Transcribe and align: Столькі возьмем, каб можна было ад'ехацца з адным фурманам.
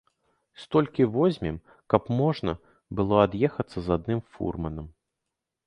Столькі 0.61 1.05
возьмем, 1.17 1.59
каб 1.95 2.09
можна 2.21 2.55
было 3.01 3.21
ад'ехацца 3.27 3.77
з 3.87 3.97
адным 3.99 4.19
фурманам. 4.35 4.93